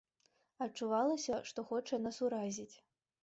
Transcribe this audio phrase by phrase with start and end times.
[0.65, 2.73] Адчувалася, што хоча нас уразіць.